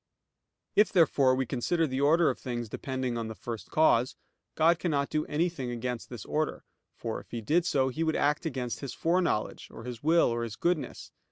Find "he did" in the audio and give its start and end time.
7.29-7.67